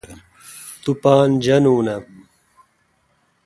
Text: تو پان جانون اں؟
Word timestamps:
تو 0.81 0.91
پان 1.01 1.27
جانون 1.43 1.85
اں؟ 1.93 2.01